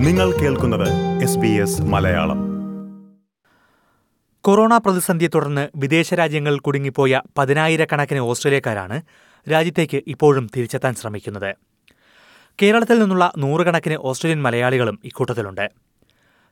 നിങ്ങൾ 0.00 0.32
കേൾക്കുന്നത് 0.32 1.80
മലയാളം. 1.80 2.38
കൊറോണ 4.40 4.76
പ്രതിസന്ധിയെ 4.76 5.28
തുടർന്ന് 5.28 5.68
വിദേശ 5.76 6.14
രാജ്യങ്ങളിൽ 6.14 6.58
കുടുങ്ങിപ്പോയ 6.58 7.20
പതിനായിരക്കണക്കിന് 7.38 8.18
ഓസ്ട്രേലിയക്കാരാണ് 8.18 9.02
രാജ്യത്തേക്ക് 9.50 10.02
ഇപ്പോഴും 10.06 10.50
തിരിച്ചെത്താൻ 10.56 10.94
ശ്രമിക്കുന്നത്. 10.94 11.56
കേരളത്തിൽ 12.62 12.98
നിന്നുള്ള 12.98 13.32
നൂറുകണക്കിന് 13.38 13.94
ഓസ്ട്രേലിയൻ 13.94 14.42
മലയാളികളും 14.42 14.98
ഇക്കൂട്ടത്തിലുണ്ട്. 15.04 15.70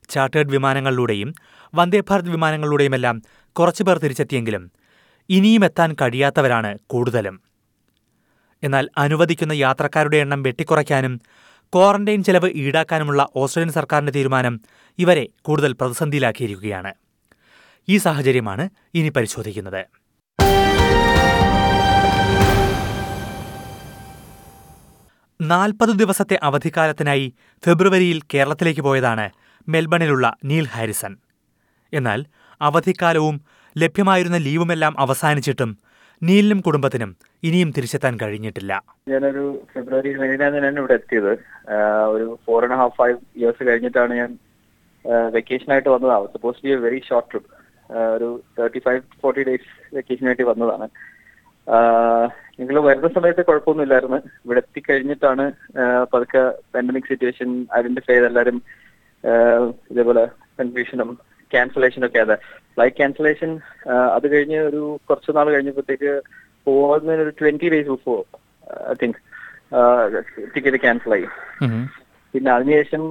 ചാർട്ടേഡ് 0.09 0.51
വിമാനങ്ങളിലൂടെയും 0.51 1.35
വന്ദേ 1.75 2.03
ഭാരത് 2.11 2.30
വിമാനങ്ങളിലൂടെയുമെല്ലാം 2.30 3.23
കുറച്ചുപേർ 3.53 3.99
തിരിച്ചെത്തിയെങ്കിലും 3.99 4.73
ഇനിയും 5.29 5.65
എത്താൻ 5.65 5.96
കഴിയാത്തവരാണ് 6.03 6.79
കൂടുതലും. 6.87 7.41
എന്നാൽ 8.62 8.89
അനുവദിക്കുന്ന 8.99 9.53
യാത്രക്കാരുടെ 9.53 10.17
എണ്ണം 10.17 10.43
വെട്ടിക്കുറയ്ക്കാനും 10.43 11.21
ക്വാറന്റൈൻ 11.75 12.23
ചെലവ് 12.23 12.50
ഈടാക്കാനുമുള്ള 12.50 13.27
ഓസ്ട്രേലിയൻ 13.37 13.73
സർക്കാരിന്റെ 13.73 14.12
തീരുമാനം 14.12 14.61
ഇവരെ 14.98 15.29
കൂടുതൽ 15.43 15.72
പ്രതിസന്ധിയിലാക്കിയിരിക്കുകയാണ്. 15.72 16.94
ഈ 17.89 17.96
സാഹചര്യമാണ് 17.96 18.68
ഇനി 18.94 19.08
പരിശോധിക്കുന്നത്. 19.08 19.86
നാൽപ്പത് 25.41 25.89
ദിവസത്തെ 25.89 26.39
അവധിക്കാലത്തിനായി 26.43 27.35
ഫെബ്രുവരിയിൽ 27.64 28.22
കേരളത്തിലേക്ക് 28.35 28.80
പോയതാണ് 28.80 29.30
മെൽബണിലുള്ള 29.69 30.36
നീൽ 30.44 30.66
ഹാരിസൺ. 30.66 31.16
എന്നാൽ 31.93 32.27
അവധിക്കാലവും 32.61 33.41
ലഭ്യമായിരുന്ന 33.78 34.36
ലീവുമെല്ലാം 34.36 35.00
അവസാനിച്ചിട്ടും 35.00 35.78
നീലിനും 36.27 36.61
കുടുംബത്തിനും 36.67 37.11
ഇനിയും 37.48 37.70
തിരിച്ചെത്താൻ 37.77 38.14
കഴിഞ്ഞിട്ടില്ല. 38.22 38.72
ഞാനൊരു 39.11 39.45
ഫെബ്രുവരി 39.72 40.11
ഞാൻ 40.42 40.78
ഇവിടെ 40.81 40.94
എത്തിയത്. 41.00 41.33
ഒരു 42.14 42.27
four 42.47 42.64
and 42.67 42.78
half 42.81 42.97
five 43.00 43.19
years 43.41 43.69
കഴിഞ്ഞിട്ടാണ് 43.69 44.14
ഞാൻ 44.20 44.31
വെക്കേഷൻ 45.36 45.69
ആയിട്ട് 45.75 45.91
വന്നതാണ് 45.94 46.27
suppose 46.34 46.61
be 46.64 46.70
a 46.77 46.78
very 46.86 46.98
short 47.08 47.30
trip 47.33 47.52
ഒരു 48.16 48.28
thirty 48.56 48.80
five 48.86 49.00
forty 49.22 49.42
days 49.48 49.70
vacation 49.98 50.27
ആയിട്ട് 50.30 50.46
വന്നതാണ്. 50.50 50.89
നിങ്ങൾ 52.61 52.77
വരുന്ന 52.89 53.08
സമയത്ത് 53.16 53.42
കുഴപ്പമൊന്നുമില്ലായിരുന്നു 53.48 54.19
ഇവിടെ 54.44 54.61
എത്തിക്കഴിഞ്ഞിട്ടാണ് 54.64 55.44
പതുക്കെ 56.12 56.42
പാൻഡമിക് 56.74 57.08
സിറ്റുവേഷൻ 57.11 57.50
ഐഡന്റിഫൈ 57.78 58.12
ചെയ്ത് 58.12 58.28
എല്ലാവരും 58.30 58.58
ഇതേപോലെ 59.92 60.24
കൺഫ്യൂഷനും 60.61 61.11
ക്യാൻസലേഷനും 61.52 62.06
ഒക്കെ 62.08 62.20
അതെ. 62.24 62.36
ഫ്ലൈറ്റ് 62.74 62.98
ക്യാൻസലേഷൻ 63.00 63.50
അത് 64.16 64.27
കഴിഞ്ഞ് 64.32 64.58
ഒരു 64.70 64.80
കുറച്ച് 65.08 65.36
നാൾ 65.36 65.46
കഴിഞ്ഞപ്പോഴത്തേക്ക് 65.55 66.12
പോകുന്നതിന് 66.66 67.22
ഒരു 67.27 67.32
twenty 67.40 67.68
days 67.74 67.90
before 67.94 68.18
I 68.90 68.94
think 69.02 69.18
ticket 70.55 70.80
cancel 70.84 71.14
ആയി. 71.16 71.27
പിന്നെ 72.34 72.50
അതിനുശേഷം 72.56 73.02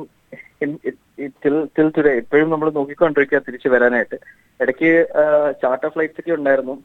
ടിൽ 1.76 1.88
ടുഡേ 1.96 2.12
ഇപ്പോഴും 2.22 2.52
നമ്മൾ 2.54 2.68
നോക്കിക്കൊണ്ടിരിക്കുക 2.78 3.40
തിരിച്ചു 3.48 3.70
വരാനായിട്ട്. 3.74 4.18
ഇടയ്ക്ക് 4.60 4.92
ചാർട്ടർ 5.64 5.90
ഫ്ലൈറ്റ്സ് 5.96 6.22
ഒക്കെ 6.22 6.34
ഉണ്ടായിരുന്നു. 6.38 6.76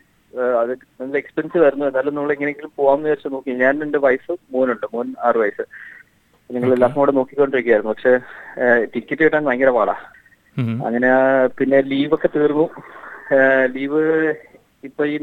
അത് 0.60 0.72
നല്ല 1.00 1.14
എക്സ്പെൻസീവ് 1.22 1.64
ആയിരുന്നു. 1.64 1.86
എന്നാലും 1.90 2.14
നമ്മൾ 2.16 2.30
എങ്ങനെയെങ്കിലും 2.34 2.72
പോകാമെന്ന് 2.80 3.08
വിചാരിച്ച് 3.08 3.32
നോക്കി. 3.34 3.50
ഞാൻ 3.62 3.82
എന്റെ 3.86 3.98
വയസ്സ് 4.06 4.34
മോനുണ്ട്. 4.54 4.86
മോൻ 4.94 5.08
ആറ് 5.28 5.38
വയസ്സ്. 5.42 5.64
നിങ്ങൾ 6.50 6.70
എല്ലാം 6.76 6.92
കൂടെ 6.98 7.12
നോക്കിക്കൊണ്ടിരിക്കുകയായിരുന്നു 7.18 7.92
പക്ഷെ 7.94 8.12
ടിക്കറ്റ് 8.94 9.22
കിട്ടാൻ 9.24 9.44
ഭയങ്കര 9.48 9.70
പാടാ. 9.78 9.96
അങ്ങനെ 10.58 11.10
പിന്നെ 11.58 11.80
ലീവൊക്കെ 11.80 12.28
തീർന്നു. 12.36 12.66
ലീവ് 13.64 14.00
ഇപ്പൊ 14.84 15.04
ഈ 15.06 15.18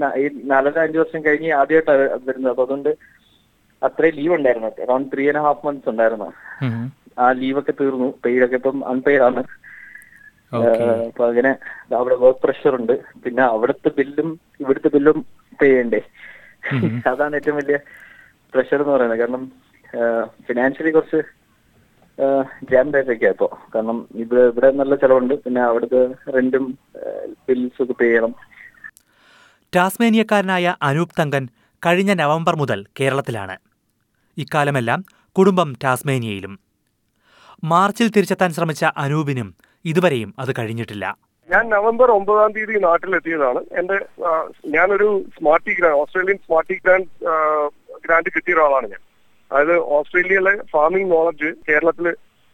നാലര 0.52 0.80
അഞ്ചു 0.80 1.00
വർഷം 1.00 1.26
കഴിഞ്ഞ് 1.26 1.52
ആദ്യമായിട്ടാണ് 1.54 2.28
വരുന്നത്. 2.28 2.52
അപ്പൊ 2.52 2.64
അതുകൊണ്ട് 2.64 2.90
അത്രയും 3.84 4.16
ലീവ് 4.16 4.34
ഉണ്ടായിരുന്നു. 4.34 4.70
Around 4.84 5.10
three 5.14 5.28
and 5.28 5.38
half 5.38 5.66
months 5.66 5.90
ഉണ്ടായിരുന്നു. 5.90 6.30
ആ 7.20 7.32
ലീവൊക്കെ 7.32 7.74
തീർന്നു. 7.82 8.14
പെയ്ഡൊക്കെ 8.26 8.56
ഇപ്പം 8.56 8.88
അൺപെയ്ഡ് 8.90 9.22
ആണ്. 9.22 9.44
അപ്പൊ 11.08 11.28
അങ്ങനെ 11.30 11.52
അവിടെ 11.96 12.16
വർക്ക് 12.16 12.40
പ്രഷർ 12.40 12.76
ഉണ്ട്. 12.76 12.94
പിന്നെ 13.24 13.44
അവിടുത്തെ 13.44 13.90
ബില്ലും 13.98 14.40
ഇവിടുത്തെ 14.60 14.88
ബില്ലും 14.88 15.26
പേ 15.62 15.68
ചെയ്യണ്ടേ? 15.68 16.02
അതാണ് 17.08 17.36
ഏറ്റവും 17.36 17.58
വലിയ 17.58 17.78
പ്രഷർ 18.54 18.80
എന്ന് 18.82 18.94
പറയുന്നത്. 18.94 19.20
കാരണം 19.20 19.44
ഫിനാൻഷ്യലി 20.48 20.92
കുറച്ച് 20.92 21.20
ജാം 22.72 22.88
ആയിട്ടൊക്കെയാ 22.98 23.32
ഇപ്പോ 23.36 23.48
കാരണം 23.76 23.98
ഇവിടെ 24.24 24.42
ഇവിടെ 24.52 24.70
നല്ല 24.80 24.94
ചെലവുണ്ട്. 25.02 25.34
പിന്നെ 25.44 25.62
അവിടുത്തെ 25.68 26.02
റെന്റും 26.36 26.66
ബിൽസ് 27.48 27.82
ഒക്കെ 27.84 27.96
പേ 28.00 28.08
ചെയ്യണം. 28.10 28.34
ടാസ്മേനിയക്കാരനായ 29.76 30.76
അനൂപ് 30.90 31.18
തങ്കൻ 31.20 31.46
കഴിഞ്ഞ 31.86 32.12
നവംബർ 32.24 32.56
മുതൽ 32.62 32.80
കേരളത്തിലാണ്. 33.00 33.56
ഇക്കാലമെല്ലാം 34.44 35.00
കുടുംബം 35.38 35.70
ടാസ്മേനിയയിലും. 35.84 36.54
മാർച്ചിൽ 37.72 38.10
തിരിച്ചെത്താൻ 38.16 38.52
ശ്രമിച്ച 38.58 38.84
അനൂപിനും 39.04 39.50
ഇതുവരെയും 39.92 40.30
അത് 40.42 40.52
കഴിഞ്ഞിട്ടില്ല. 40.60 41.06
ഞാൻ 41.50 41.64
നവംബർ 41.76 42.10
ഒമ്പതാം 42.12 42.52
തീയതി 42.56 42.80
നാട്ടിലെത്തിയതാണ്. 42.88 43.62
എന്റെ 43.80 43.98
ഞാനൊരു 44.76 45.08
smarty 45.36 45.74
grant 45.80 46.00
Australian 46.02 46.40
smarty 46.46 46.76
grant 46.84 47.08
grant 48.06 48.34
കിട്ടിയ 48.36 48.56
ഒരാളാണ് 48.56 48.88
ഞാൻ. 48.94 49.02
അതായത് 49.52 49.76
ഓസ്ട്രേലിയയിലെ 49.98 50.54
ഫാമിംഗ് 50.74 51.12
നോളജ് 51.12 51.50
കേരളത്തിൽ 51.70 52.08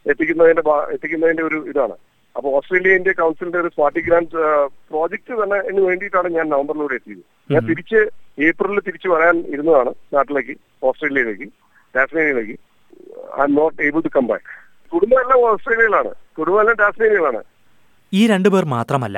എത്തിക്കുന്നതിന്റെ 0.06 0.63
എത്തിക്കുന്നതിന്റെ 0.95 1.44
ഒരു 1.44 1.57
ഇതാണ്. 1.72 1.95
അപ്പൊ 2.35 2.47
ഓസ്ട്രേലിയ 2.57 2.95
ഇന്ത്യ 3.00 3.13
കൗൺസിലിന്റെ 3.19 3.59
ഒരു 3.59 3.69
സ്മാർട്ടി 3.73 4.01
ഗ്രാൻഡ് 4.07 4.41
പ്രോജക്ട് 4.89 5.33
തന്നെ 5.41 5.57
എന്ന് 5.69 5.81
വേണ്ടിയിട്ടാണ് 5.81 6.28
ഞാൻ 6.38 6.45
നവംബറിലൂടെ 6.53 6.95
എത്തിയത്. 7.00 7.23
ഞാൻ 7.53 7.61
തിരിച്ച് 7.69 8.00
ഏപ്രിലിൽ 8.47 8.79
തിരിച്ചു 8.88 9.09
വരാൻ 9.13 9.35
ഇരുന്നതാണ് 9.53 9.91
നാട്ടിലേക്ക് 10.16 10.56
ഓസ്ട്രേലിയയിലേക്ക് 10.89 11.47
ടാസ്മേനിയയിലേക്ക്. 11.95 12.56
I'm 13.47 13.53
not 13.59 13.77
able 13.88 14.01
to 14.07 14.12
come 14.17 14.27
back 14.31 14.50
കുടുംബം 14.94 15.19
എല്ലാം 15.23 15.39
ഓസ്ട്രേലിയയിലാണ്. 15.51 16.12
കുടുംബം 16.38 16.59
എല്ലാം 16.63 16.77
ടാസ്മേനിയയിലാണ്. 16.83 17.41
ഈ 18.13 18.27
രണ്ടുപേർ 18.27 18.66
മാത്രമല്ല 18.75 19.17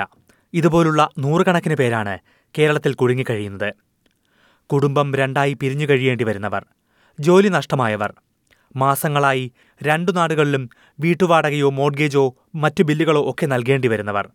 ഇതുപോലുള്ള 0.54 1.02
നൂറുകണക്കിന് 1.24 1.76
പേരാണ് 1.82 2.16
കേരളത്തിൽ 2.56 2.94
കുടുങ്ങിക്കഴിയുന്നത്. 2.94 3.70
കുടുംബം 4.70 5.08
രണ്ടായി 5.16 5.54
പിരിഞ്ഞു 5.62 5.86
കഴിയേണ്ടി 5.90 6.24
വരുന്നവർ. 6.24 6.64
ജോലി 7.20 7.50
നഷ്ടമായവർ. 7.50 8.14
മാസങ്ങളായി 8.76 9.52
രണ്ടു 9.84 10.12
നാടുകളിലും 10.12 10.70
വീട്ടുവാടകയോ 11.00 11.70
മോഡ്ഗേജോ 11.70 12.36
മറ്റു 12.56 12.84
ബില്ലുകളോ 12.84 13.30
ഒക്കെ 13.30 13.46
നൽകേണ്ടി 13.46 13.88
വരുന്നവർ. 13.88 14.30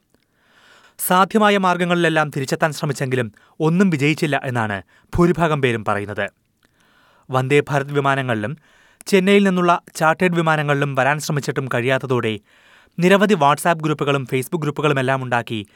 സാധ്യമായ 0.98 1.58
മാർഗങ്ങളിലെല്ലാം 1.58 2.30
തിരിച്ചെത്താൻ 2.30 2.72
ശ്രമിച്ചെങ്കിലും 2.72 3.32
ഒന്നും 3.60 3.90
വിജയിച്ചില്ല 3.90 4.40
എന്നാണ് 4.44 4.82
ഭൂരിഭാഗം 5.16 5.62
പേരും 5.62 5.84
പറയുന്നത്. 5.84 6.30
വന്ദേ 7.30 7.60
ഭാരത് 7.60 7.92
വിമാനങ്ങളിലും 7.92 8.56
ചെന്നൈയിൽ 9.06 9.44
നിന്നുള്ള 9.44 9.80
ചാർട്ടേഡ് 9.94 10.32
വിമാനങ്ങളിലും 10.32 10.94
വരാൻ 10.94 11.18
ശ്രമിച്ചിട്ടും 11.18 11.68
കഴിയാത്തതോടെ 11.74 12.38
നിരവധി 12.98 13.34
വാട്സാപ്പ് 13.34 13.84
ഗ്രൂപ്പുകളും 13.84 14.26
ഫേസ്ബുക്ക് 14.26 14.62
ഗ്രൂപ്പുകളുമെല്ലാം 14.62 15.22
ഉണ്ടാക്കി 15.22 15.66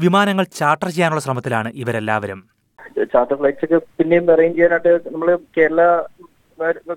വിമാനങ്ങൾ 0.00 0.44
ചാർട്ടർ 0.44 0.88
ചെയ്യാനുള്ള 0.88 1.20
ശ്രമത്തിലാണ് 1.20 1.72
ഇവരെല്ലാവരും. 1.74 2.48
ചാർട്ടർ 3.04 3.36
ഫ്ലൈറ്റ്സ് 3.36 3.64
ഒക്കെ 3.64 3.76
പിന്നെയും 3.76 4.32
അറേഞ്ച് 4.32 4.56
ചെയ്യാനായിട്ട് 4.56 5.14
നമ്മൾ 5.14 5.38
കേരള 5.56 5.80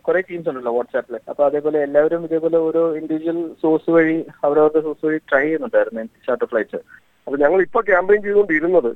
കുറെ 0.07 0.19
ടീംസ് 0.27 0.49
ഉണ്ടല്ലോ 0.51 0.71
വാട്സാപ്പിൽ 0.77 1.15
അപ്പൊ 1.31 1.41
അതേപോലെ 1.49 1.77
എല്ലാവരും 1.87 2.21
ഇതേപോലെ 2.27 2.57
ഓരോ 2.67 2.81
ഇൻഡിവിജ്വൽ 2.99 3.39
സോഴ്സ് 3.61 3.91
വഴി 3.95 4.17
അവരവരുടെ 4.45 4.81
സോഴ്സ് 4.87 5.05
വഴി 5.07 5.19
ട്രൈ 5.29 5.43
ചെയ്യുന്നുണ്ടായിരുന്നു 5.45 6.03
ചാർട്ടർ 6.27 6.47
ഫ്ലൈറ്റ്സ് 6.51 6.81
അപ്പൊ 7.25 7.37
ഞങ്ങൾ 7.43 7.59
ഇപ്പൊ 7.67 7.81
ക്യാമ്പയിൻ 7.89 8.21
ചെയ്തുകൊണ്ടിരുന്നത് 8.25 8.91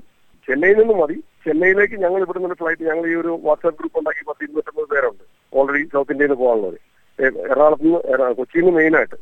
ചെന്നൈയിൽ 0.47 0.77
നിന്ന് 0.79 0.95
മതി. 1.01 1.15
ചെന്നൈയിലേക്ക് 1.45 1.95
ഞങ്ങൾ 2.03 2.19
ഇവിടെ 2.25 2.39
നിന്ന് 2.41 2.57
ഫ്ലൈറ്റ് 2.59 2.83
ഞങ്ങൾ 2.89 3.05
ഈ 3.11 3.13
ഒരു 3.21 3.31
വാട്സാപ്പ് 3.45 3.77
ഗ്രൂപ്പ് 3.79 3.97
ഉണ്ടാക്കി 4.01 4.23
പത്ത് 4.27 4.43
ഇരുന്നൂറ്റമ്പത് 4.45 4.87
പേരുണ്ട്. 4.91 5.23
ഓൾറെഡി 5.53 5.81
സൗത്ത് 5.93 6.13
ഇന്ത്യയിൽ 6.15 6.33
പോകാനുള്ളത് 6.41 6.77
എറണാകുളത്ത് 7.19 7.85
നിന്ന് 7.85 8.33
കൊച്ചിയിൽ 8.39 8.63
നിന്ന് 8.65 8.73
മെയിൻ 8.79 8.95
ആയിട്ട്. 8.99 9.17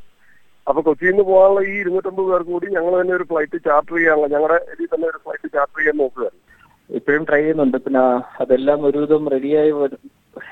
അപ്പൊ 0.68 0.80
കൊച്ചിയിൽ 0.88 1.14
നിന്ന് 1.14 1.26
പോകാനുള്ള 1.30 1.62
ഈ 1.70 1.74
ഇരുന്നൂറ്റമ്പത് 1.84 2.28
പേർക്ക് 2.32 2.52
കൂടി 2.56 2.68
ഞങ്ങൾ 2.78 2.94
തന്നെ 3.02 3.14
ഒരു 3.20 3.26
ഫ്ലൈറ്റ് 3.32 3.58
ചാർട്ടർ 3.68 3.96
ചെയ്യാനുള്ള 3.98 4.28
ഞങ്ങളുടെ 4.36 4.58
ഇതിൽ 4.74 4.90
തന്നെ 4.94 5.08
ഒരു 5.12 5.20
ഫ്ലൈറ്റ് 5.24 5.48
ചാർട്ടർ 5.56 5.80
ചെയ്യാൻ 5.80 5.98
നോക്കുകയായിരുന്നു. 6.02 6.42
ഇപ്പോഴും 6.90 7.24
ട്രൈ 7.30 7.42
ചെയ്യുന്നുണ്ട്. 7.42 7.78
പിന്നെ 7.86 8.04
അതെല്ലാം 8.44 8.80
ഒരുവിധം 8.90 9.30
റെഡിയായി 9.36 9.72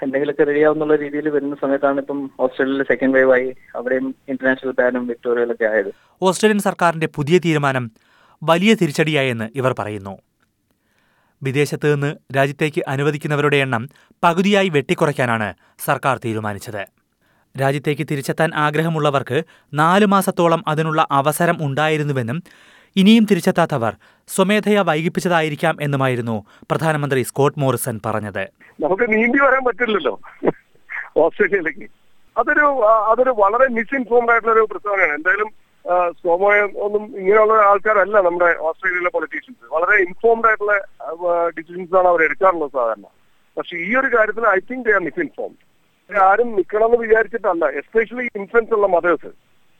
എന്തെങ്കിലുമൊക്കെ 0.04 0.44
റെഡിയാവുന്നുള്ള 0.44 0.96
രീതിയിൽ 0.96 1.30
വരുന്ന 1.30 1.56
സമയത്താണ് 1.62 2.00
ഇപ്പം 2.00 2.32
ഓസ്ട്രേലിയയിൽ 2.40 2.84
സെക്കൻഡ് 2.84 3.14
വേവ് 3.14 3.32
ആയി 3.32 3.56
അവിടെയും 3.76 4.16
ഇന്റർനാഷണൽ 4.30 4.72
ബാനും 4.72 5.08
വിക്ടോറിയയിലൊക്കെ 5.08 5.66
ആയത്. 5.66 5.92
ഓസ്ട്രേലിയൻ 6.22 6.60
സർക്കാരിന്റെ 6.60 7.08
പുതിയ 7.08 7.38
തീരുമാനം 7.38 7.92
വലിയ 8.44 8.74
തിരിച്ചടിയായെന്ന് 8.74 9.50
ഇവർ 9.56 9.76
പറയുന്നു. 9.80 10.18
വിദേശത്ത് 11.44 11.94
നിന്ന് 11.94 12.16
രാജ്യത്തേക്ക് 12.36 12.84
അനുവദിക്കുന്നവരുടെ 12.88 13.58
എണ്ണം 13.58 13.90
പകുതിയായി 14.24 14.70
വെട്ടിക്കുറയ്ക്കാനാണ് 14.70 15.54
സർക്കാർ 15.80 16.20
തീരുമാനിച്ചത്. 16.26 16.86
രാജ്യത്തേക്ക് 17.62 18.08
തിരിച്ചെത്താൻ 18.12 18.52
ആഗ്രഹമുള്ളവർക്ക് 18.56 19.44
നാലു 19.74 20.06
മാസത്തോളം 20.06 20.64
അതിനുള്ള 20.68 21.08
അവസരം 21.12 21.58
ഉണ്ടായിരുന്നുവെന്നും 21.62 22.44
ഇനിയും 23.00 23.26
തിരിച്ചെത്താത്തവർ 23.30 23.94
സ്വമേധയാ 24.30 24.82
വൈകിപ്പിച്ചതായിരിക്കാം 24.90 25.76
എന്നുമായിരുന്നു 25.86 26.36
പ്രധാനമന്ത്രി 26.72 27.22
സ്കോട്ട് 27.30 27.60
മോറിസൺ 27.62 27.96
പറഞ്ഞത്. 28.06 28.44
നമുക്ക് 28.84 29.06
നീന്തി 29.14 29.40
വരാൻ 29.46 29.64
പറ്റില്ലല്ലോ 29.68 30.14
ഓസ്ട്രേലിയയിലേക്ക്. 31.24 31.88
അതൊരു 32.40 32.68
അതൊരു 33.12 33.32
വളരെ 33.42 33.68
മിസ്ഇൻഫോംഡ് 33.78 34.32
ആയിട്ടുള്ള 34.34 34.54
ഒരു 34.58 34.68
പ്രസ്താവനയാണ്. 34.72 35.16
എന്തായാലും 35.20 35.50
സോമോയ 36.24 36.58
ഒന്നും 36.86 37.04
ഇങ്ങനെയുള്ള 37.20 37.54
ആൾക്കാരല്ല 37.70 38.18
നമ്മുടെ 38.28 38.50
ഓസ്ട്രേലിയയിലെ 38.70 39.12
പൊളിറ്റീഷ്യൻസ് 39.16 39.72
വളരെ 39.76 39.96
ഇൻഫോംഡ് 40.06 40.48
ആയിട്ടുള്ള 40.50 40.76
ഡിസിഷൻസ് 41.58 41.96
ആണ് 42.00 42.08
അവർ 42.12 42.22
എടുക്കാറുള്ളത് 42.28 42.74
സാധാരണ. 42.78 43.06
പക്ഷെ 43.58 43.76
ഈ 43.88 43.90
ഒരു 44.02 44.10
കാര്യത്തിൽ 44.16 44.44
I 44.58 44.60
think 44.72 44.86
they 44.88 44.94
are 44.98 45.04
misinformed 45.08 45.60
ആരും 46.30 46.50
നിൽക്കണമെന്ന് 46.58 47.00
വിചാരിച്ചിട്ടല്ല 47.06 47.66
എസ്പെഷ്യലി 47.82 48.26
ഇൻഫൻസ് 48.40 48.74
ഉള്ള 48.78 48.88
mothers 48.96 49.32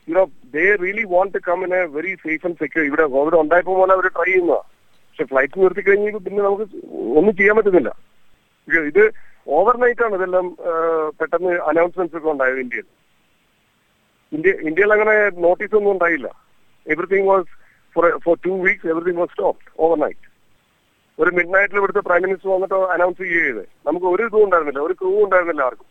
you know 0.08 0.22
they 0.54 0.64
really 0.82 1.04
want 1.14 1.34
to 1.36 1.40
come 1.48 1.58
in 1.66 1.72
a 1.80 1.82
very 1.96 2.12
safe 2.24 2.44
and 2.48 2.58
secure 2.62 2.82
ഇവിടെ 2.90 3.04
കോവിഡ് 3.14 3.36
ഉണ്ടായപ്പോൾ 3.42 3.76
പോലെ 3.80 3.92
അവർ 3.96 4.06
ട്രൈ 4.16 4.28
ചെയ്യുന്നതാണ് 4.30 4.66
പക്ഷെ 5.08 5.24
ഫ്ലൈറ്റ് 5.32 5.62
നിർത്തി 5.62 5.82
കഴിഞ്ഞ് 5.88 6.20
പിന്നെ 6.26 6.42
നമുക്ക് 6.46 6.66
ഒന്നും 7.18 7.32
ചെയ്യാൻ 7.40 7.54
പറ്റുന്നില്ല. 7.58 7.90
ഇത് 8.90 9.02
ഓവർനൈറ്റ് 9.58 10.02
ആണ് 10.06 10.14
ഇതെല്ലാം 10.18 10.46
പെട്ടെന്ന് 11.20 11.52
അനൗൺസ്മെന്റ്സ് 11.70 12.16
ഒക്കെ 12.18 12.28
ഉണ്ടായത് 12.34 12.60
ഇന്ത്യയിൽ. 12.64 12.86
ഇന്ത്യ 14.32 14.52
ഇന്ത്യയിൽ 14.68 14.92
അങ്ങനെ 14.96 15.14
നോട്ടീസ് 15.44 15.74
ഒന്നും 15.78 15.92
ഉണ്ടായില്ല. 15.94 16.28
Everything 16.86 17.28
was 17.32 17.48
four 17.96 18.04
four 18.24 18.36
two 18.46 18.52
weeks 18.66 18.90
everything 18.92 19.20
was 19.22 19.32
stop 19.34 19.64
overnight 19.84 20.26
ഒരു 21.18 21.30
മിഡ് 21.38 21.52
നൈറ്റിൽ 21.54 21.78
ഇവിടുത്തെ 21.80 22.02
പ്രൈം 22.06 22.22
മിനിസ്റ്റർ 22.26 22.50
വന്നിട്ട് 22.54 22.76
അനൗൺസ് 22.94 23.20
ചെയ്യുകയത് 23.24 23.64
നമുക്ക് 23.88 24.06
ഒരു 24.14 24.22
ഇതും 24.28 24.44
ഉണ്ടായിരുന്നില്ല 24.46 24.80
ഒരു 24.86 24.94
ക്രൂ 25.00 25.10
ഉണ്ടായിരുന്നില്ല 25.26 25.62
ആർക്കും. 25.68 25.88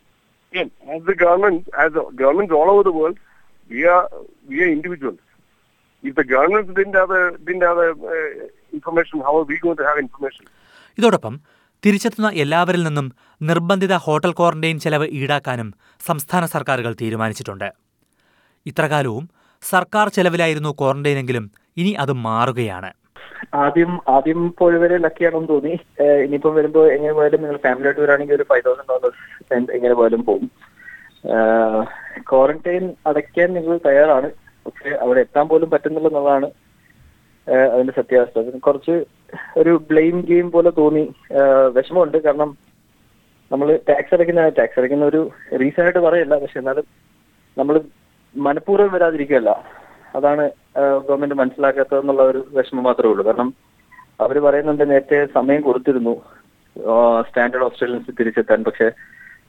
As 0.94 1.06
the 1.10 1.14
government 1.25 1.62
as 1.84 1.94
government 2.22 2.56
all 2.62 2.69
over 2.74 2.84
the 2.90 2.94
world 3.00 3.19
we 3.69 3.81
are 3.96 4.04
we 4.50 4.60
are 4.63 4.69
individuals 4.75 5.25
if 6.04 6.16
the 6.19 6.24
government 6.34 6.75
didn't 7.48 7.66
have 7.69 7.88
information 8.78 9.19
how 9.28 9.36
we 9.52 9.58
go 9.66 9.74
to 9.80 9.86
have 9.90 10.02
information 10.06 10.46
ഇതോടൊപ്പം 10.98 11.36
തിരിച്ചെത്തുന്ന 11.84 12.30
എല്ലാവരിൽ 12.44 12.81
നിന്നും 12.88 13.08
നിർബന്ധിത 13.50 13.94
ഹോട്ടൽ 14.06 14.31
ക്വാറന്റൈൻ 14.40 14.78
ചെലവ് 14.84 15.06
ഈടാക്കാനും 15.19 15.69
സംസ്ഥാന 16.08 16.44
സർക്കാരുകൾ 16.56 16.92
തീരുമാനിച്ചിട്ടുണ്ട്. 17.02 17.69
ഇത്രകാലവും 18.66 19.25
സർക്കാർ 19.64 20.07
ചെലവിലായിരുന്നു 20.18 20.72
ക്വാറന്റൈനെങ്കിലും 20.80 21.46
ഇനി 21.81 21.92
അത് 22.04 22.14
മാറുകയാണ്. 22.28 22.92
ആദ്യം 23.64 23.92
ആദ്യം 24.16 24.42
പോയവരെ 24.60 24.98
ലക്കിയാണെന്ന് 25.06 25.50
തോന്നി. 25.54 25.74
ഇനിയിപ്പോ 26.25 26.25
ഇനിയിപ്പം 26.25 26.54
വരുമ്പോ 26.57 26.81
എങ്ങനെ 26.96 27.14
പോയാലും 27.18 27.42
നിങ്ങൾ 27.44 27.57
ഫാമിലി 27.66 27.88
ആയിട്ട് 27.90 28.02
വരാണെങ്കിൽ 28.04 28.36
ഒരു 28.38 28.46
ഫൈവ് 28.52 28.64
തൗസൻഡ് 28.68 28.90
ഡോളേഴ്സ് 28.92 29.74
എങ്ങനെ 29.78 29.94
പോയാലും 30.00 30.24
പോകും 30.30 30.50
ക്വാറന്റൈൻ 32.29 32.94
അടയ്ക്കാൻ 33.07 33.50
നിങ്ങൾ 33.53 33.79
തയ്യാറാണ്. 33.85 34.29
പക്ഷെ 34.65 34.89
അവിടെ 35.03 35.19
എത്താൻ 35.19 35.45
പോലും 35.47 35.69
പറ്റുന്നില്ല 35.69 36.51
അതിന്റെ 37.73 37.94
സത്യാവസ്ഥ. 37.95 38.39
അതിന് 38.39 38.59
കുറച്ച് 38.62 38.95
ഒരു 39.57 39.71
ബ്ലെയിം 39.89 40.18
ഗെയിം 40.29 40.51
പോലെ 40.51 40.71
തോന്നി 40.77 41.03
വിഷമമുണ്ട്. 41.77 42.18
കാരണം 42.25 42.50
നമ്മൾ 43.51 43.79
ടാക്സ് 43.89 44.13
അടയ്ക്കുന്ന 44.15 44.50
ടാക്സ് 44.50 44.79
അടയ്ക്കുന്ന 44.79 45.06
ഒരു 45.06 45.21
റീസൺ 45.62 45.83
ആയിട്ട് 45.83 46.00
പറയല്ല. 46.00 46.33
പക്ഷെ 46.39 46.59
എന്നാലും 46.59 46.85
നമ്മൾ 47.57 47.81
മനഃപൂർവം 48.35 48.91
വരാതിരിക്കുകയല്ല. 48.94 49.51
അതാണ് 50.15 50.44
ഗവൺമെന്റ് 51.07 51.35
മനസ്സിലാക്കാത്തതെന്നുള്ള 51.35 52.23
ഒരു 52.31 52.41
വിഷമം 52.57 52.83
മാത്രമേ 52.83 53.12
ഉള്ളൂ. 53.12 53.25
കാരണം 53.25 53.50
അവർ 54.21 54.39
പറയുന്നുണ്ട് 54.39 54.89
നേരത്തെ 54.89 55.19
സമയം 55.33 55.62
കൊടുത്തിരുന്നു. 55.62 56.13
സ്റ്റാൻഡേർഡ് 57.27 57.65
ഓസ്ട്രേലിയൻസ് 57.65 58.18
തിരിച്ചെത്താൻ. 58.19 58.63
പക്ഷെ 58.63 58.88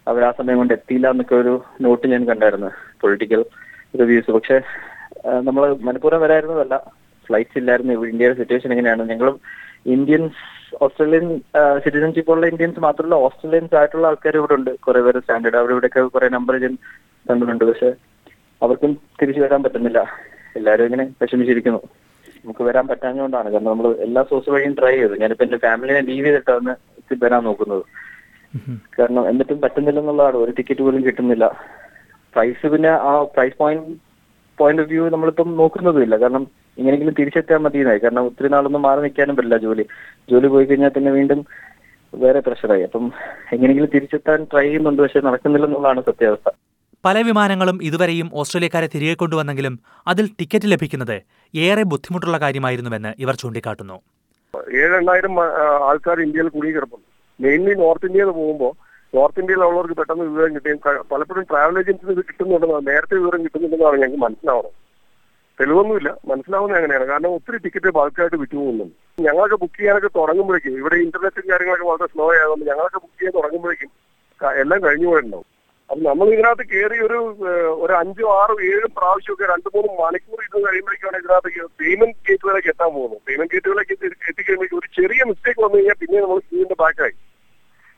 അവർ 0.09 0.23
ആ 0.25 0.31
സമയം 0.39 0.57
കൊണ്ട് 0.57 0.75
എത്തിയില്ല 0.75 1.11
എന്നൊക്കെ 1.11 1.35
ഒരു 1.35 1.65
നോട്ട് 1.81 2.07
ഞാൻ 2.07 2.23
കണ്ടായിരുന്നു. 2.27 2.71
പൊളിറ്റിക്കൽ 3.01 3.45
റിവ്യൂസ് 4.01 4.31
പക്ഷെ 4.31 4.57
നമ്മൾ 5.41 5.77
മനഃപൂർവം 5.81 6.21
വരായിരുന്നതല്ല. 6.21 6.77
ഫ്ലൈറ്റ്സ് 7.27 7.59
ഇല്ലായിരുന്നു. 7.59 8.07
ഇന്ത്യയുടെ 8.07 8.37
സിറ്റുവേഷൻ 8.39 8.71
എങ്ങനെയാണ്? 8.73 9.09
ഞങ്ങളും 9.09 9.41
ഇന്ത്യൻസ് 9.87 10.41
ഓസ്ട്രേലിയൻ 10.83 11.41
സിറ്റിസൺഷിപ്പ് 11.85 12.33
ഉള്ള 12.33 12.47
ഇന്ത്യൻസ് 12.47 12.81
മാത്രമല്ല 12.81 13.15
ഓസ്ട്രേലിയൻസ് 13.15 13.75
ആയിട്ടുള്ള 13.75 14.07
ആൾക്കാർ 14.07 14.37
ഇവിടെ 14.37 14.55
ഉണ്ട്. 14.55 14.71
കുറെ 14.79 15.01
പേര് 15.01 15.21
സ്റ്റാൻഡേർഡ് 15.21 15.57
അവിടെ 15.57 15.73
ഇവിടെയൊക്കെ 15.73 16.01
കുറെ 16.01 16.29
നമ്പർ 16.29 16.57
ഞാൻ 16.61 16.79
കണ്ടിട്ടുണ്ട് 17.29 17.65
പക്ഷെ 17.65 17.93
അവർക്കും 18.63 18.99
തിരിച്ചു 19.23 19.43
വരാൻ 19.43 19.63
പറ്റുന്നില്ല. 19.63 20.07
എല്ലാവരും 20.57 20.85
ഇങ്ങനെ 20.85 21.05
വിഷമിച്ചിരിക്കുന്നു. 21.23 21.81
നമുക്ക് 22.45 22.63
വരാൻ 22.63 22.87
പറ്റാഞ്ഞുകൊണ്ടാണ്. 22.89 23.51
കാരണം 23.53 23.71
നമ്മൾ 23.71 23.95
എല്ലാ 24.07 24.23
സോഴ്സ് 24.23 24.51
വഴിയും 24.51 24.77
ട്രൈ 24.79 24.95
ചെയ്തു. 24.97 25.15
ഞാനിപ്പോ 25.15 25.45
എന്റെ 25.45 25.57
ഫാമിലിനെ 25.57 26.01
ലീവ് 26.01 26.27
ചെയ്തിട്ടാണ് 26.27 26.77
വരാൻ 27.23 27.43
നോക്കുന്നത്. 27.45 27.83
കാരണം 28.99 29.29
എന്നിട്ടും 29.29 29.61
പറ്റുന്നില്ല 29.61 30.01
എന്നുള്ളതാണ് 30.01 30.37
ഒരു 30.37 30.51
ടിക്കറ്റ് 30.59 30.83
പോലും 30.87 31.05
കിട്ടുന്നില്ല. 31.07 31.45
പ്രൈസ് 32.35 32.67
പിന്നെ 32.73 32.91
ആ 33.11 33.13
price 33.35 33.57
point 33.59 33.95
point 34.59 34.83
of 34.83 34.91
view 34.91 35.05
നമ്മളിപ്പം 35.09 35.57
നോക്കുന്നതുമില്ല. 35.57 36.17
കാരണം 36.23 36.47
ഇങ്ങനെയെങ്കിലും 36.79 37.15
തിരിച്ചെത്താൻ 37.19 37.61
മതിയെന്നായി. 37.63 37.99
കാരണം 37.99 38.27
ഒത്തിരി 38.29 38.49
നാളൊന്നും 38.49 38.83
മാറി 38.83 39.01
നിൽക്കാനും 39.05 39.37
പറ്റില്ല 39.37 39.57
ജോലി. 39.57 39.85
ജോലി 40.31 40.49
പോയി 40.55 40.67
കഴിഞ്ഞാൽ 40.67 40.93
പിന്നെ 40.97 41.11
വീണ്ടും 41.11 41.41
വേറെ 42.13 42.41
പ്രഷറായി. 42.41 42.83
അപ്പം 42.89 43.05
എങ്ങനെയെങ്കിലും 43.53 43.91
തിരിച്ചെത്താൻ 43.95 44.45
ട്രൈ 44.53 44.65
ചെയ്യുന്നുണ്ട്. 44.67 45.03
പക്ഷെ 45.03 45.21
നടക്കുന്നില്ല 45.29 45.67
എന്നുള്ളതാണ് 45.67 46.03
സത്യാവസ്ഥ. 46.09 46.51
പല 47.05 47.19
വിമാനങ്ങളും 47.29 47.79
ഇതുവരെയും 47.83 48.31
ഓസ്ട്രേലിയക്കാരെ 48.41 48.89
തിരികെ 48.95 49.15
കൊണ്ടുവന്നെങ്കിലും 49.15 49.79
അതിൽ 50.07 50.27
ടിക്കറ്റ് 50.41 50.73
ലഭിക്കുന്നത് 50.73 51.17
ഏറെ 51.55 51.85
ബുദ്ധിമുട്ടുള്ള 51.93 52.39
കാര്യമായിരുന്നുവെന്ന് 52.41 53.13
ഇവർ 53.19 53.35
ചൂണ്ടിക്കാട്ടുന്നു. 53.35 53.97
ഏഴെണ്ണായിരം 54.83 55.35
ആൾക്കാർ 55.89 56.21
ഇന്ത്യയിൽ 56.27 56.49
കുടുങ്ങി 56.49 56.75
കിടപ്പുണ്ട് 56.77 57.09
മെയിൻലി 57.45 57.75
നോർത്ത് 57.83 58.09
ഇന്ത്യയിൽ 58.09 58.31
പോകുമ്പോൾ 58.39 58.73
നോർത്ത് 59.13 59.41
ഇന്ത്യയിലുള്ളവർക്ക് 59.43 59.97
പെട്ടെന്ന് 59.99 60.25
വിവരം 60.31 60.53
കിട്ടുകയും 60.57 60.79
പലപ്പോഴും 61.11 61.45
ട്രാവൽ 61.51 61.79
ഏജൻസിന് 61.81 62.13
ഇത് 62.17 62.23
കിട്ടുന്നുണ്ടെന്ന് 62.29 62.81
നേരത്തെ 62.91 63.15
വിവരം 63.23 63.43
കിട്ടുന്നുണ്ടെന്നാണ് 63.45 63.99
ഞങ്ങൾക്ക് 64.03 64.23
മനസ്സിലാവുന്നത് 64.27 64.79
തെളിവൊന്നുമില്ല. 65.59 66.11
മനസ്സിലാവുന്നത് 66.31 66.79
അങ്ങനെയാണ്. 66.79 67.07
കാരണം 67.11 67.33
ഒത്തിരി 67.39 67.59
ടിക്കറ്റ് 67.65 67.91
ബൾക്കായിട്ട് 67.97 68.39
വിറ്റുപോകുന്നുണ്ട് 68.43 68.95
ഞങ്ങളൊക്കെ 69.27 69.57
ബുക്ക് 69.63 69.77
ചെയ്യാനൊക്കെ 69.79 70.11
തുടങ്ങുമ്പോഴേക്കും 70.19 70.79
ഇവിടെ 70.83 70.97
ഇന്റർനെറ്റും 71.07 71.47
കാര്യങ്ങളൊക്കെ 71.51 71.87
വളരെ 71.91 72.07
സ്ലോ 72.13 72.27
ആയതുകൊണ്ട് 72.35 72.65
ഞങ്ങളൊക്കെ 72.71 73.01
ബുക്ക് 73.03 73.19
ചെയ്യാൻ 73.19 73.35
തുടങ്ങുമ്പോഴേക്കും 73.39 73.91
എല്ലാം 74.63 74.79
കഴിഞ്ഞു 74.85 75.09
പോയിട്ടുണ്ടാവും. 75.11 75.49
അപ്പൊ 75.91 76.03
നമ്മൾ 76.09 76.27
ഇതിനകത്ത് 76.35 76.65
കയറി 76.71 76.99
ഒരു 77.07 77.19
ഒരു 77.85 77.93
അഞ്ചോ 78.01 78.27
ആറോ 78.41 78.55
ഏഴും 78.71 78.91
പ്രാവശ്യമൊക്കെ 78.99 79.47
രണ്ട് 79.53 79.69
മൂന്ന് 79.75 79.91
മണിക്കൂർ 80.01 80.41
ഇരുന്ന് 80.47 80.63
കഴിയുമ്പോഴേക്കാണ് 80.67 81.19
ഇതിനകത്ത് 81.23 81.51
പേയ്മെന്റ് 81.81 82.19
ഗേറ്റുകളിലേക്ക് 82.29 82.71
എത്താൻ 82.73 82.91
പോകുന്നത്. 82.97 83.21
പേയ്മെന്റ് 83.29 83.53
ഗേറ്റുകളിലേക്ക് 83.55 83.95
എത്തിക്കഴിയുമ്പോഴേക്കും 84.31 84.81
ഒരു 84.81 84.91
ചെറിയ 84.99 85.21
മിസ്റ്റേക്ക് 85.31 85.63
വന്നു 85.65 85.77
കഴിഞ്ഞാൽ 85.79 85.99
പിന്നെ 86.03 86.23
നമ്മൾ 86.25 86.41
ക്യൂവിന്റെ 86.49 86.79
ബാക്കായി 86.85 87.15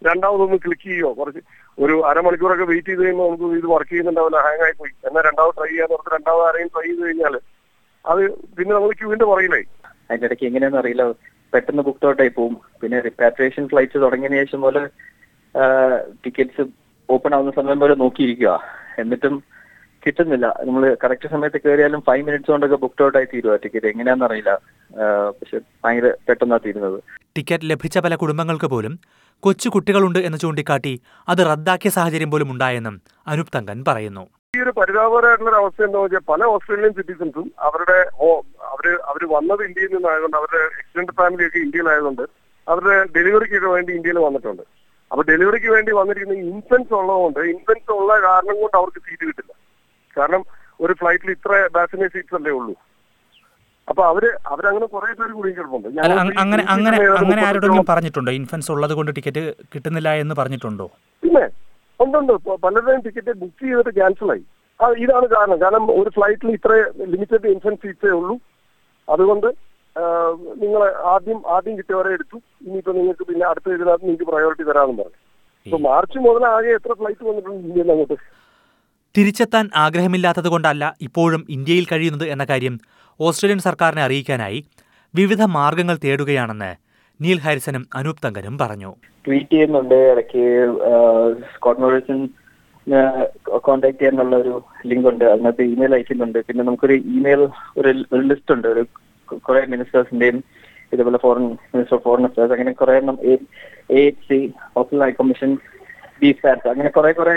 രണ്ടാമതൊന്ന് 0.08 0.58
ക്ലിക്ക് 0.64 0.86
ചെയ്യോ 0.90 1.10
കുറച്ച് 1.18 1.40
ഒരു 1.78 1.94
അരമണിക്കൂറൊക്കെ 2.10 2.66
വെയിറ്റ് 2.70 2.90
ചെയ്ത് 2.90 3.02
കഴിയുമ്പോൾ 3.02 3.28
നമുക്ക് 3.28 3.58
ഇത് 3.60 3.68
വർക്ക് 3.74 3.90
ചെയ്യുന്നുണ്ടാവില്ല 3.92 4.40
ഹാങ് 4.46 4.64
ആയി 4.66 4.74
പോയി. 4.80 4.92
എന്നാൽ 5.08 5.22
രണ്ടാമത് 5.28 5.56
ട്രൈ 5.58 5.70
ചെയ്യാൻ 5.72 5.92
ഓർത്ത് 5.96 6.14
രണ്ടാമത് 6.16 6.44
ആരെയും 6.48 6.70
ട്രൈ 6.74 6.86
ചെയ്ത് 6.88 7.02
കഴിഞ്ഞാൽ 7.06 7.36
അത് 8.12 8.20
പിന്നെ 8.56 8.72
നമ്മൾ 8.76 8.92
ക്യൂവിന്റെ 9.00 9.26
പുറകിലായി. 9.30 9.66
അതിന്റെ 10.08 10.26
ഇടയ്ക്ക് 10.28 10.46
എങ്ങനെയാണെന്ന് 10.50 10.80
അറിയില്ല. 10.82 11.04
പെട്ടെന്ന് 11.52 11.82
ബുക്ക് 11.88 12.06
ഔട്ടായി 12.10 12.32
പോകും 12.38 12.54
പിന്നെ 12.80 12.98
റിപ്പാട്രിയേഷൻ 13.08 13.64
ഫ്ലൈറ്റ് 13.72 14.02
തുടങ്ങിയതിനു 14.04 14.40
ശേഷം 14.44 14.60
പോലെ 14.66 14.82
ടിക്കറ്റ്സ് 16.24 16.64
ഓപ്പൺ 17.08 17.34
ആവുന്ന 17.36 17.52
സമയം 17.58 17.80
പോലെ 17.82 17.94
നോക്കിയിരിക്കുക 18.04 18.52
എന്നിട്ടും 19.02 19.34
കിട്ടുന്നില്ല. 20.04 20.46
നമ്മൾ 20.66 20.82
കറക്റ്റ് 21.02 21.28
സമയത്ത് 21.34 21.58
കയറിയാലും 21.64 22.00
ഫൈവ് 22.08 22.24
മിനിറ്റ്സ് 22.26 22.50
കൊണ്ടൊക്കെ 22.52 22.78
ബുക്ക് 22.82 23.02
ഔട്ട് 23.04 23.18
ആയി 23.18 23.28
തീരുക 23.32 23.54
ടിക്കറ്റ് 23.62 23.88
എങ്ങനെയാണെന്ന് 23.92 24.26
അറിയില്ല. 24.28 24.52
പക്ഷെ 25.38 25.58
ഭയങ്കര 25.84 26.10
പെട്ടെന്നാണ് 26.28 26.64
തീരുന്നത്. 26.66 26.98
ടിക്കറ്റ് 27.36 27.68
ലഭിച്ച 27.70 27.98
പല 28.06 28.14
കുടുംബങ്ങൾക്ക് 28.22 28.68
പോലും 28.74 28.94
കൊച്ചു 29.46 29.69
കുട്ടികളുണ്ട് 29.75 30.19
എന്ന് 30.26 30.38
ചൂണ്ടിക്കാട്ടി 30.43 30.94
അത് 31.32 31.41
റദ്ദാക്കിയ 31.50 31.91
സാഹചര്യം 31.96 32.31
പോലും 32.32 32.49
ഉണ്ടായെന്നും 32.55 32.94
അനൂപ് 33.31 33.52
തങ്കൻ 33.56 33.79
പറയുന്നു. 33.88 34.25
ഈ 34.56 34.61
ഒരു 34.64 34.73
പരിതാപകരമായിട്ടുള്ള 34.79 35.50
ഒരു 35.52 35.58
അവസ്ഥ 35.61 35.82
എന്താ 35.87 36.00
വെച്ചാൽ 36.02 36.23
പല 36.31 36.41
ഓസ്ട്രേലിയൻ 36.55 36.93
സിറ്റിസൺസും 36.99 37.46
അവരുടെ 37.67 37.99
അവർ 38.73 38.86
അവർ 39.10 39.22
വന്നത് 39.34 39.63
ഇന്ത്യയിൽ 39.69 39.91
നിന്നായതുകൊണ്ട് 39.96 40.36
അവരുടെ 40.41 40.63
എക്സ്റ്റൻഡ് 40.81 41.15
ഫാമിലി 41.19 41.44
ഒക്കെ 41.48 41.60
ഇന്ത്യയിലായതുകൊണ്ട് 41.67 42.24
അവരുടെ 42.67 42.96
ഡെലിവറിക്ക് 43.17 43.69
വേണ്ടി 43.74 43.93
ഇന്ത്യയിൽ 43.98 44.19
വന്നിട്ടുണ്ട്. 44.27 44.65
അപ്പൊ 45.10 45.22
ഡെലിവറിക്ക് 45.31 45.70
വേണ്ടി 45.74 45.93
വന്നിരിക്കുന്ന 46.01 46.36
ഇൻഫൻസ് 46.53 46.93
ഉള്ളതുകൊണ്ട് 47.01 47.41
ഇൻഫൻസ് 47.55 47.91
ഉള്ള 47.98 48.13
കാരണം 48.29 48.55
കൊണ്ട് 48.63 48.77
അവർക്ക് 48.81 49.01
സീറ്റ് 49.06 49.24
കിട്ടില്ല. 49.29 49.53
കാരണം 50.17 50.43
ഒരു 50.84 50.93
ഫ്ലൈറ്റിൽ 51.01 51.31
ഇത്ര 51.36 51.53
ബാസിനെ 51.77 52.08
സീറ്റ്സ് 52.15 52.36
അല്ലേ 52.39 52.53
ഉള്ളൂ. 52.60 52.74
അപ്പൊ 53.88 54.03
അവർ 54.10 54.24
അവരങ്ങനെ 54.53 54.86
കുറെ 54.94 55.12
പേര് 55.19 55.32
കുടുങ്ങിക്കിടപ്പുണ്ട് 55.38 55.88
അങ്ങനെ 56.05 56.14
അങ്ങനെ 56.43 56.62
അങ്ങനെ 57.14 57.43
ആരോടെങ്കിലും 57.48 57.86
പറഞ്ഞിട്ടുണ്ടോ? 57.91 58.32
ഇൻഫൻസ് 58.41 58.70
ഉള്ളത് 58.74 58.94
കൊണ്ട് 58.98 59.10
ടിക്കറ്റ് 59.17 59.43
കിട്ടുന്നില്ല 59.74 60.10
എന്ന് 60.22 60.34
പറഞ്ഞിട്ടുണ്ടോ? 60.41 60.86
പിന്നെ 61.22 61.44
ഉണ്ടുണ്ട് 62.00 62.32
പലരുടെയും 62.64 63.03
ടിക്കറ്റ് 63.06 63.32
ബുക്ക് 63.43 63.64
ചെയ്തിട്ട് 63.67 63.93
ക്യാൻസൽ 63.98 64.31
ആയി. 64.34 64.43
ആ 64.81 64.86
ഇതാണ് 65.05 65.26
കാരണം. 65.34 65.58
കാരണം 65.64 65.84
ഒരു 66.00 66.10
ഫ്ലൈറ്റിൽ 66.17 66.48
ഇത്ര 66.58 66.72
ലിമിറ്റഡ് 67.12 67.50
ഇൻഫൻസ് 67.55 67.81
സീറ്റ്സേ 67.84 68.12
ഉള്ളൂ. 68.20 68.36
അതുകൊണ്ട് 69.08 69.48
നിങ്ങൾ 70.62 70.81
ആദ്യം 71.14 71.38
ആദ്യം 71.56 71.74
കിട്ടിയവരെ 71.79 72.10
എടുത്തു. 72.17 72.38
ഇനിയിപ്പോ 72.67 72.93
നിങ്ങൾക്ക് 72.98 73.24
പിന്നെ 73.29 73.44
അടുത്ത 73.50 73.69
ഇതിനകത്ത് 73.76 74.06
നിങ്ങൾക്ക് 74.08 74.26
പ്രയോറിറ്റി 74.31 74.64
തരാമെന്ന് 74.70 75.03
പറഞ്ഞു. 75.03 75.20
ഇപ്പൊ 75.67 75.79
മാർച്ച് 75.88 76.19
മുതൽ 76.26 76.44
ആകെ 76.55 76.72
എത്ര 76.79 76.93
ഫ്ലൈറ്റ് 77.00 77.24
വന്നിട്ടുണ്ട് 77.29 77.60
ഇന്ത്യയിൽ 77.69 77.93
അങ്ങോട്ട്? 77.94 78.17
തിരിച്ചെത്താൻ 79.14 79.64
ആഗ്രഹമില്ലാത്തത് 79.84 80.48
കൊണ്ടല്ല 80.55 80.84
ഇപ്പോഴും 81.06 81.43
ഇന്ത്യയിൽ 81.56 81.84
കഴിയുന്നത് 81.93 82.26
എന്ന 82.34 82.44
കാര്യം 82.50 82.74
ഓസ്ട്രേലിയൻ 83.20 83.58
സർക്കാരിനെ 83.58 84.02
അറിയിക്കാനായി 84.04 84.58
വിവിധ 85.14 85.42
മാർഗങ്ങൾ 85.56 85.96
തേടുകയാണെന്ന് 86.04 86.70
നീൽ 87.20 87.38
ഹാരിസനും 87.44 87.82
അനൂപ് 87.98 88.22
തങ്കനും 88.24 88.54
പറഞ്ഞു. 88.62 88.90
ട്വീറ്റ് 89.26 89.52
ചെയ്യുന്നുണ്ട്. 89.52 89.94
ഇടയ്ക്ക് 90.12 90.44
സ്കോട്ട് 91.54 91.80
മോറിസൺ 91.82 92.18
കോണ്ടാക്ട് 93.66 93.98
ചെയ്യാനുള്ള 93.98 94.36
ഒരു 94.36 94.54
ലിങ്ക് 94.90 95.08
ഉണ്ട് 95.10 95.24
അതിനകത്ത് 95.24 95.62
ഇമെയിൽ 95.74 95.94
അയക്കുന്നുണ്ട്. 95.94 96.38
പിന്നെ 96.46 96.64
നമുക്കൊരു 96.64 96.96
ഇമെയിൽ 97.18 97.42
ഒരു 97.80 97.88
ഒരു 98.14 98.22
ലിസ്റ്റ് 98.30 98.54
ഉണ്ട്. 98.54 98.68
ഒരു 98.74 98.84
കുറെ 99.46 99.62
മിനിസ്റ്റേഴ്സിന്റെയും 99.74 100.38
ഇതുപോലെ 100.92 101.18
foreign 101.22 101.46
minister 101.74 101.96
of 101.96 102.04
foreign 102.08 102.26
affairs 102.28 102.54
അങ്ങനെ 102.56 102.72
കുറെ 102.80 102.96
A 103.30 103.36
H 104.02 104.26
C 104.28 104.38
office 104.80 105.02
high 105.04 105.10
commission 105.20 105.52
B 106.20 106.30
fat 106.42 106.68
അങ്ങനെ 106.74 106.90
കുറെ 106.96 107.12
കുറെ 107.20 107.36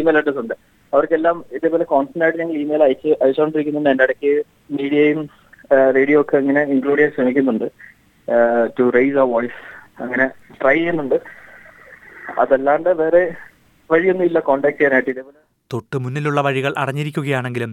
ഇമെയിൽ 0.00 0.18
അഡ്രസ് 0.20 0.40
ഉണ്ട്. 0.44 0.54
അവർക്കെല്ലാം 0.92 1.36
ഇതേപോലെ 1.56 1.84
കോൺസ്റ്റന്റ് 1.92 2.24
ആയിട്ട് 2.24 2.38
ഞങ്ങൾ 2.38 2.56
ഇമെയിൽ 2.62 2.82
അയച്ച് 2.86 3.10
അയച്ചുകൊണ്ടിരിക്കുന്നുണ്ട്. 3.22 3.90
അതിന്റെ 3.90 4.04
ഇടയ്ക്ക് 4.04 4.32
മീഡിയയും 4.78 5.20
റേഡിയോ 5.96 6.20
ഒക്കെ 6.20 6.36
ഇങ്ങനെ 6.36 6.62
ഇൻക്ലൂഡ് 6.74 6.98
ചെയ്യാൻ 6.98 7.14
ശ്രമിക്കുന്നുണ്ട്. 7.16 7.68
ടു 8.78 8.84
റേസ് 8.96 9.18
ആ 9.22 9.26
വോയിസ് 9.34 9.60
അങ്ങനെ 10.04 10.26
ട്രൈ 10.62 10.74
ചെയ്യുന്നുണ്ട്. 10.74 11.16
അതല്ലാണ്ട് 12.38 12.90
വേറെ 13.02 13.22
വഴിയൊന്നും 13.90 14.26
ഇല്ല 14.26 14.38
കോണ്ടാക്ട് 14.48 14.78
ചെയ്യാനായിട്ട്. 14.78 15.10
ഇതേപോലെ 15.10 15.38
തൊട്ടു 15.72 15.96
മുന്നിലുള്ള 16.04 16.40
വഴികൾ 16.40 16.72
അടഞ്ഞിരിക്കുകയാണെങ്കിലും 16.78 17.72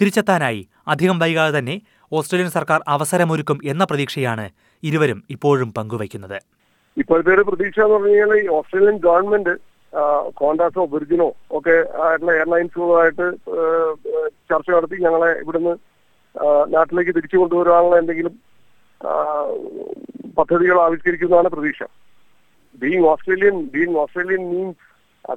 തിരിച്ചെത്താനായി 0.00 0.60
അധികം 0.88 1.18
വൈകാതെ 1.18 1.58
തന്നെ 1.58 1.74
ഓസ്ട്രേലിയൻ 2.12 2.50
സർക്കാർ 2.50 2.80
അവസരമൊരുക്കും 2.88 3.58
എന്ന 3.64 3.82
പ്രതീക്ഷയാണ് 3.84 4.46
ഇരുവരും 4.82 5.18
ഇപ്പോഴും 5.30 5.68
പങ്കുവയ്ക്കുന്നത്. 5.78 6.38
ഇപ്പോഴത്തെ 6.96 7.30
ഒരു 7.34 7.44
പ്രതീക്ഷ 7.48 7.78
എന്ന് 7.80 7.94
പറഞ്ഞു 7.94 8.16
കഴിഞ്ഞാൽ 8.16 8.48
ഓസ്ട്രേലിയൻ 8.58 8.96
ഗവൺമെന്റ് 9.06 9.54
കോണ്ടാസോ 10.32 10.82
വിർജിനോ 10.86 11.26
ഒക്കെ 11.50 11.74
ആയിട്ടുള്ള 12.04 12.32
എയർലൈൻസുകളുമായിട്ട് 12.34 13.26
ചർച്ച 14.50 14.68
നടത്തി 14.70 14.96
ഞങ്ങളെ 15.02 15.30
ഇവിടുന്ന് 15.40 15.74
നാട്ടിലേക്ക് 16.70 17.12
തിരിച്ചു 17.16 17.36
കൊണ്ടുവരാനുള്ള 17.36 17.96
എന്തെങ്കിലും 17.98 18.34
പദ്ധതികൾ 20.36 20.76
ആവിഷ്കരിക്കുന്നതാണ് 20.80 21.48
പ്രതീക്ഷ. 21.48 21.82
Being 22.78 23.06
Australian 23.06 23.56
being 23.72 23.96
Australian 23.96 24.42
means 24.52 24.80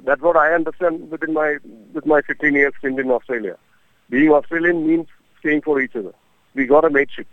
that 0.06 0.22
what 0.26 0.40
I 0.40 0.50
understand 0.54 1.00
with 1.10 1.26
in 1.28 1.34
my 1.34 1.48
with 1.94 2.08
my 2.08 2.20
fifteen 2.28 2.56
years 2.58 2.78
spend 2.78 3.02
in 3.04 3.12
Australia 3.12 3.54
being 4.10 4.32
Australian 4.32 4.78
means 4.86 5.10
staying 5.36 5.64
for 5.66 5.78
each 5.82 6.02
we 6.56 6.66
got 6.66 6.88
a 6.88 6.94
mateship 6.96 7.32